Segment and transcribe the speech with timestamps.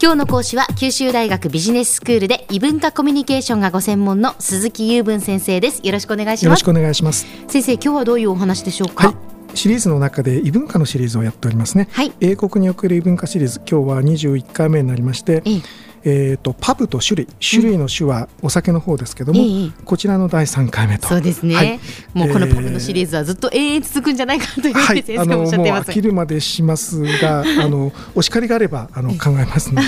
[0.00, 5.80] 今日の講師は九州大学ビジネススクールで異文化コミュニケーションがご専門の鈴木雄文先生です。
[5.82, 6.44] よろしくお願いします。
[6.44, 7.26] よろしくお願いします。
[7.48, 9.56] 先生今日はどういうお話でしょうか、はい。
[9.56, 12.12] シリーズの中で異文化のシリーズをやっておりますね、はい。
[12.20, 21.08] 英国における異文化シリーズ今日は21回目になりまして、えええー、とパブと種類種類の種はお酒の方ですけども、ええこちらの第3回目と。
[21.08, 21.80] そうですね、はい。
[22.14, 29.86] もうこのえーパブのシリーズはずっと永遠続くんじゃないかというふうはい、に先生もおっしゃっています、飽きるまでしますが、 あのお叱りがあればあの考えますので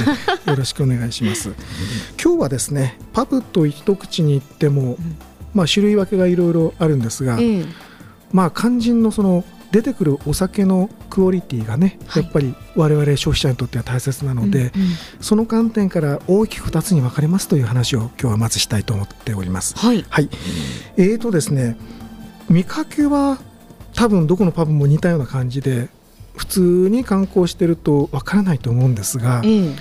[0.50, 1.50] よろしくお願いします。
[2.22, 4.96] 今日はですね、パブと一口に言っても、
[5.54, 7.64] まあ種類分けがいろいろあるんですが、ええ。
[8.32, 12.22] まあ肝心のその出てくるお酒のクオリティがね、はい。
[12.22, 14.88] やっぱり我々消費者にとっては大切なので、うんうん。
[15.20, 19.76] その観点から大きく2つに分かれますという話を今日はまずしたいと思っております。
[19.76, 20.04] はい。
[20.08, 20.28] はい、
[20.96, 21.76] えーとですね
[22.48, 23.38] 見かけは
[23.94, 25.88] 多分どこのパブも似たような感じで
[26.36, 29.76] 普通に観光してるとわからないと思うんですがええ。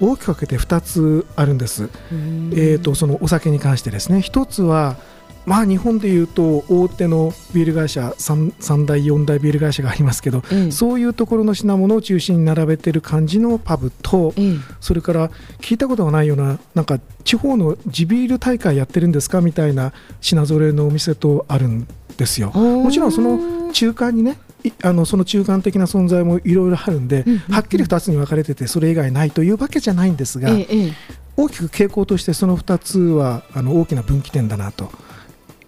[0.00, 2.50] 大きく分けて2つあるんです、うん。
[2.54, 4.18] えー、とそのお酒に関してですね。
[4.18, 4.96] 1つは
[5.46, 15.30] まあ日本でいうと大手のビール会社 3, 3大4大ビール会社がありますけど、ええそういうところの品物を中心に並べてる感じのパブと、ええそれから
[15.60, 22.50] 聞いたことがないようななんか地方の地ビール大会やってるんですかみたいな品揃えのお店とあるんですよ。
[22.54, 27.54] ももちろんその中間にねいあのその中間的な存在もいろいろあるんで、うんうんうん。
[27.54, 30.92] はっきり2つに分かれててそれ以外ないというわけじゃないんですが、ええええ。
[31.36, 34.90] 大きく傾向としてその2つはあの大きな分岐点だなと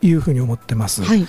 [0.03, 1.03] いうふうに思ってます。
[1.03, 1.27] はい、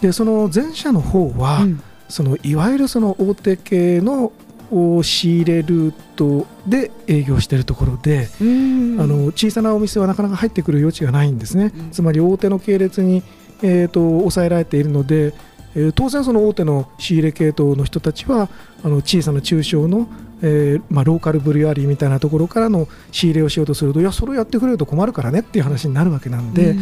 [0.00, 1.82] でその前者の方は、うん。
[2.08, 4.32] そのいわゆるその大手系の
[4.72, 9.00] お仕入れルートで営業しているところで、うん。
[9.00, 11.90] あの小さなお店はなかなか入ってくる余地がないんですね、うん。
[11.90, 13.22] つまり大手の系列に、
[13.62, 15.34] えー、と抑えられているので、
[15.74, 18.48] えー当然その大手の仕入れ系統の人たちは
[18.82, 20.08] あの小さな中小の、
[20.42, 26.80] えーまあ、ローカルブリュアリーみたいなところからの仕入れをしようとするといやそれをやってくれると困るからねっていう話になるわけなんで、うん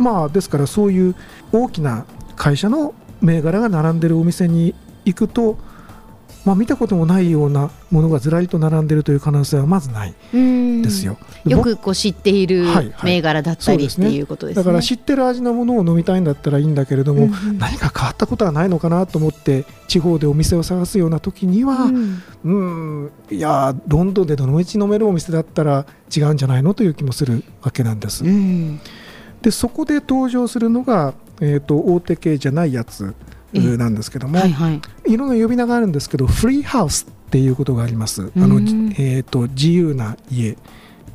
[0.00, 1.14] まあですからそういう
[1.52, 4.74] 大きな会社の銘柄が並んでるお店に
[5.04, 5.58] 行くと、
[6.46, 11.18] まあ、見たこともないようなものがずらりと並んでるという可能性はまずないうんですよ。
[11.44, 12.64] でよくこう知っている
[13.04, 14.64] 銘柄だったりっていうことですね。
[14.64, 22.52] だから知ってる味のものを飲みたいんだったらいいんだけれども、うんうん何か変わったことはないのかなと思って地方でお店を探すような時には、うんう
[23.04, 25.84] ん、いやロンドンでどのみち飲めるお店だったら
[26.14, 28.24] 違うんじゃないのという気もするわけなんです。
[28.24, 28.80] うん
[29.42, 33.14] でそこで登場するのが、えー、と大手系じゃないやつ
[33.52, 34.80] ええなんですけども、はいはい。
[35.06, 38.30] いろんな呼び名があるんですけどフリーハウスっていうことがあります。
[38.36, 40.56] あのうんえー、と自由な家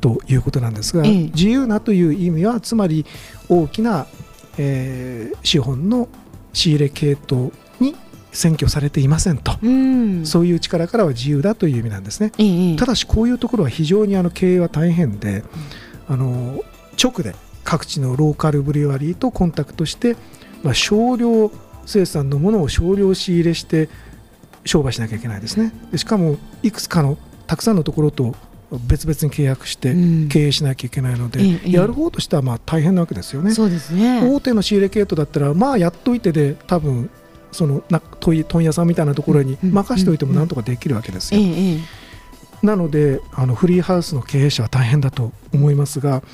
[0.00, 3.06] ということなんですが、ええ自由なという意味はつまり
[3.48, 4.06] 大きな、
[4.58, 6.08] えー資本の
[6.52, 7.94] 仕入れ系統に
[8.32, 10.26] 占拠されていませんと、うん。
[10.26, 12.32] そういう力からは自由だという意味なんですね。
[12.38, 15.42] ええただしこういうところは非常にあの経営は大変で、
[16.08, 16.62] あの
[17.02, 17.34] 直で
[17.66, 20.16] 各地のローカルブリュワリーとコンタクトして、
[20.62, 21.50] まあ、少量
[21.84, 23.88] 生産のものを少量仕入れして
[24.64, 28.34] 商売しなきゃいけないですねでしかもいくつかのたくさんのところと
[28.86, 33.54] 別々に契約してうん経営しなきゃいけないので、ええやる方としてはまあ大変なわけですよね。
[33.94, 34.28] ね。
[34.28, 37.08] 大手の仕入れ系統だったらまあやっといてで多分
[37.52, 41.40] そのな問屋さんみたいなところにうん任しておいてもなんとかできるわけですよ。
[42.62, 46.24] なのであのフリーハウスの経営者は大変だと思いますが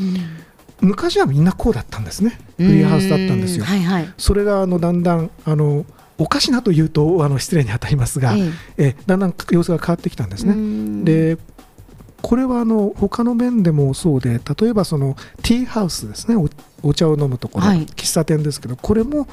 [0.83, 2.39] 昔はみんなこうだったんですね。
[2.57, 3.65] フリーハウスだったんですよ。
[3.65, 3.67] う。
[3.67, 4.15] はいはい。
[4.19, 5.87] それがあのだんだんあの
[6.19, 8.97] おかしなというとあの失礼に当たりますが、ええ。
[9.07, 10.55] だんだん様子が変わってきたんですね。
[10.55, 11.39] ねで
[12.21, 16.37] これはあの他の面でもそうで例えばそのティーハウスですね。
[16.37, 16.49] お
[16.83, 17.87] お茶を飲むところ、はい。
[17.87, 19.29] 喫茶店ですけどこれも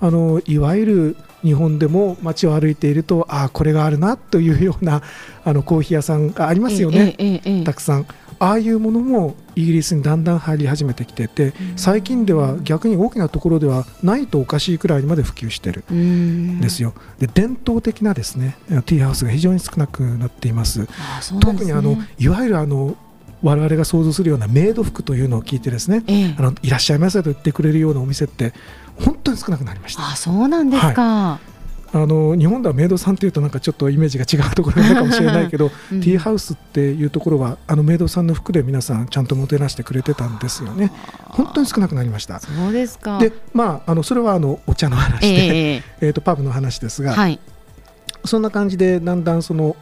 [0.00, 5.02] あのいわゆる日本でも街を歩いているとああこれがあるなというような
[5.44, 7.64] あのコーヒー屋さんがありますよね、えええ。
[7.64, 8.06] たくさん
[8.42, 16.58] ああいうものもイギリスにだんだん入り始めてきてて最近では逆に大きなところではないとおかしいくらいにまで普及してるうん。
[16.58, 20.88] んですよ、で伝統的なですねティーハウスが非常に少なくなっています。
[21.20, 21.40] すね。
[21.40, 22.96] 特にあのいわゆるあの
[23.42, 26.34] 我々が想像するようなメイド服というのを聞いてですねええ。
[26.36, 28.54] あのいらっしゃいませと言ってくれるようなお店って
[28.96, 30.08] 本当に少なくなりました。
[30.08, 31.38] あそうなんですか。
[31.94, 36.00] あの日本ではメイドさんというとなんかちょっとイメージが違うところがあるかもしれないけど、 うん。
[36.00, 40.90] ティーハウスっていうところはあのメイドさんの服で皆さんちゃんともてなしてくれてたんですよね。
[41.28, 42.40] 本当に少なくなりました。
[42.40, 43.18] そうですか。
[43.18, 45.82] でまああのそれはあのお茶の話えで、ええ。
[46.00, 47.40] え ーとパブの話ですが、えはい。
[48.24, 49.76] そんな感じでだんだんその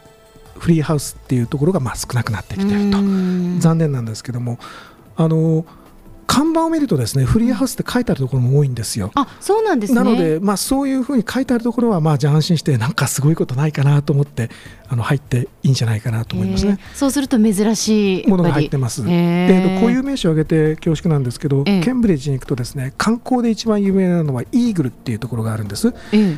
[0.58, 2.98] フリーハウスっていうところがまあ少なくなってきていると。
[2.98, 3.60] うん。
[3.60, 4.58] 残念なんですけども
[5.16, 5.64] あの
[6.30, 9.10] 看板を見るとですねフリーハウスって書いてあるところも多いんですよ。
[9.16, 14.48] あそうなんですねなので、まあ、そういうふうに書いてあるところは、まあ、じゃあ安心してなんかすごいことないかなと思って
[14.88, 16.78] あの入っていいんじゃないかなと思いますね。
[16.94, 19.02] そうすると珍しいものが入ってます。
[19.08, 25.92] えー、とこういう名詞を挙げて恐縮なんですけど、ケンブリッジに行くとですね観光で一番有名なのはイーグルっていうところがあるんです。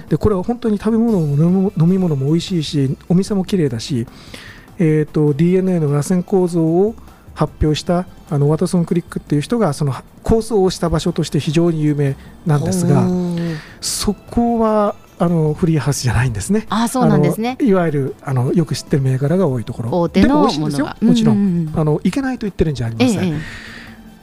[0.08, 4.06] でこれは本当に食べ物も飲み物も美味しいしお店も綺麗だし、
[4.78, 6.94] えー、と DNA の螺旋構造を
[7.34, 13.06] 発表したあのワトソン・クリックっていう人がその構想をした場所として非常に有名なんですが
[13.80, 16.66] そこはあのフリーハウスじゃないんですね。
[16.68, 17.56] あそうなんですね。
[17.60, 20.00] いわゆるあのよく知ってる銘柄が多いところ。
[20.00, 23.34] 大手のものがもちろん、あのいけないと言ってるんじゃありません。
[23.34, 23.71] ええ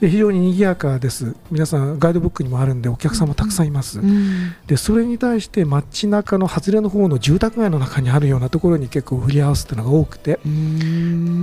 [0.00, 1.34] で非常に賑やかです。
[1.50, 10.40] 皆さんガイドブックにもあるんでお客さんもたくさんいます、うん、でそれに対して街中の外れの方の住宅街の中にあるようなところに結構フリーハウスっていうのが多くて。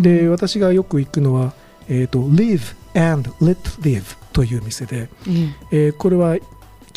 [0.02, 1.54] で私がよく行くのは、
[1.88, 2.76] えーと、Live
[3.14, 6.38] and Let Live という店で、うん、えー、これは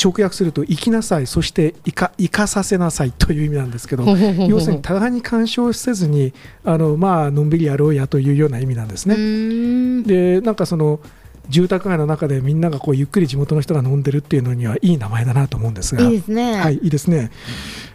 [0.02, 4.04] 直訳すると生きなさいそして生か生かさせなさいという意味なんですけど
[4.48, 6.32] 要するに互いに干渉せずに
[6.64, 10.02] あのまあのんびりやろうやというような意味なんですね。
[10.04, 11.00] でなんかその
[11.50, 16.04] 住宅街の中でみんながこうゆっくり地元の人が飲んでるっていうのにはいい名前だなと思うんですが。
[16.04, 17.30] いいですね、はい、いいですね、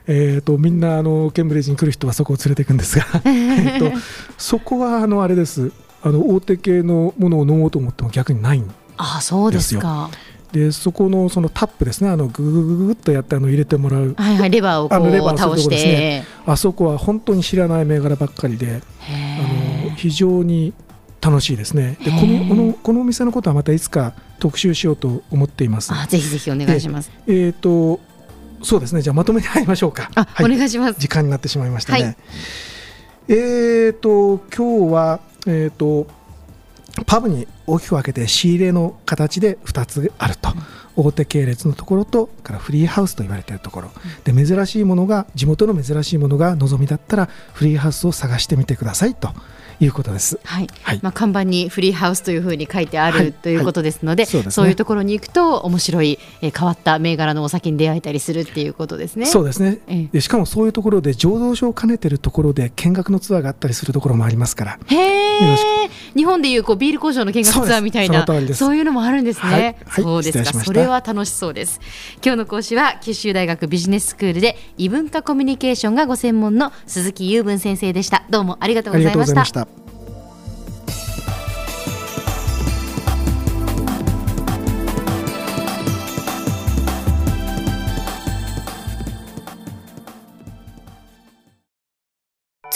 [0.07, 3.05] えーと、みんなあのケンブリッジに来る人はそこを連れていくんですが。
[3.25, 3.91] えと
[4.37, 5.71] そこはあのあれです。
[6.03, 8.75] あの大手系のものを飲もうと思っても逆にないんですよ。
[8.97, 10.09] あそうですか。
[10.51, 12.09] でそこのそのタップですね。
[12.09, 20.73] あのググググっとやってあの入れてもらう、はいはい、レバーをこうレバー倒して、ね、あそこは本当に知らない銘柄ばっかりであの非常に
[21.25, 21.97] 楽しいですね。
[22.03, 25.91] でこのこのこのお店のことはまたいつか特集しようと思っています。
[25.91, 27.09] あぜひぜひお願いします。
[27.25, 27.99] えっ、ー、と
[28.61, 29.01] そうですね。
[29.01, 30.11] じゃあまとめて入りましょうか。
[30.13, 30.99] あ、はい、お願いします。
[30.99, 32.15] 時間になってしまいましたね、はい、
[33.29, 36.05] えっ、ー、と今日はえっ、ー、と
[37.07, 40.51] パブに大きく分けて仕入れの形で2つあると、
[40.97, 43.89] うん、大手系列のところとからフリーハウスと言われているところ、
[44.25, 49.29] うん、で珍しいものが地元の珍しいものが望みだったらフリーハウスを探してみてくださいと
[49.79, 50.39] いうことです。
[50.43, 50.67] はい。
[50.83, 59.25] はい、まあ看板にフリーハウスというふうに書いてある、はい、ということですので、そうでね、そういうところに行くと面白い、えー、変わった銘柄のお酒に出会えたりするっていうことですね。
[59.25, 59.79] そうですね。
[59.87, 64.79] えでしかもそういうところで醸造所を兼ねてるところで見学のツアーがあったりするところもありますから。
[64.87, 65.89] へえ。
[66.15, 69.77] 日本でいうこうビール工場の見学ツアーみたいなそういうのもあるんですね。
[69.85, 70.63] はい、そうですか。
[70.63, 71.79] それは楽しそうです。
[72.23, 78.23] 今日の講師は九州大学ビジネススクールで異文化コミュニケーションがご専門の鈴木雄文先生でした。
[78.29, 79.64] どうもありがとうございました。